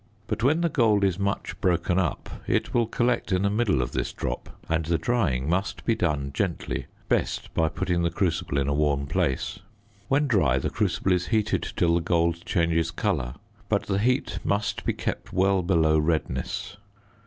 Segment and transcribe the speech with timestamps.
[0.25, 3.91] But when the gold is much broken up, it will collect in the middle of
[3.91, 8.67] this drop and the drying must be done gently; best by putting the crucible in
[8.67, 9.59] a warm place.
[10.07, 13.35] When dry, the crucible is heated till the gold changes colour,
[13.69, 16.77] but the heat must be kept well below redness.